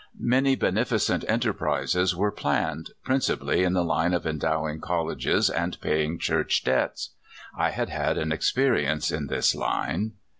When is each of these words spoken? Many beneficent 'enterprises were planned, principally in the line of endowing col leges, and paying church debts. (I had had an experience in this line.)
Many 0.19 0.55
beneficent 0.55 1.23
'enterprises 1.27 2.15
were 2.15 2.31
planned, 2.31 2.89
principally 3.03 3.63
in 3.63 3.73
the 3.73 3.83
line 3.83 4.15
of 4.15 4.25
endowing 4.25 4.81
col 4.81 5.05
leges, 5.05 5.47
and 5.47 5.79
paying 5.79 6.17
church 6.17 6.63
debts. 6.63 7.11
(I 7.55 7.69
had 7.69 7.89
had 7.89 8.17
an 8.17 8.31
experience 8.31 9.11
in 9.11 9.27
this 9.27 9.53
line.) 9.53 10.13